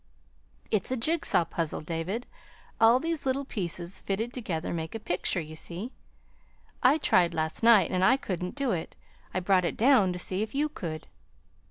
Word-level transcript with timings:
"It's 0.71 0.89
a 0.89 0.97
jig 0.97 1.27
saw 1.27 1.43
puzzle, 1.43 1.79
David. 1.81 2.25
All 2.79 2.99
these 2.99 3.23
little 3.27 3.45
pieces 3.45 3.99
fitted 3.99 4.33
together 4.33 4.73
make 4.73 4.95
a 4.95 4.99
picture, 4.99 5.39
you 5.39 5.55
see. 5.55 5.91
I 6.81 6.97
tried 6.97 7.35
last 7.35 7.61
night 7.61 7.91
and 7.91 8.03
I 8.03 8.17
could 8.17 8.43
n't 8.43 8.55
do 8.55 8.71
it. 8.71 8.95
I 9.31 9.39
brought 9.39 9.63
it 9.63 9.77
down 9.77 10.11
to 10.11 10.17
see 10.17 10.41
if 10.41 10.55
you 10.55 10.69
could." 10.69 11.07